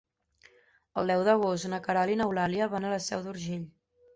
[1.01, 3.71] El deu d'agost na Queralt i n'Eulàlia van a la Seu d'Urgell.